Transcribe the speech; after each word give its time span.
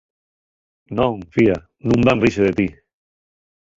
Non, 0.97 1.13
fía, 1.33 1.57
nun 1.87 1.99
van 2.07 2.21
rise 2.23 2.41
de 2.47 2.51
ti. 2.59 2.67